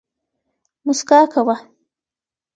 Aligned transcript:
موسکا 0.85 1.19
کوه 1.33 1.55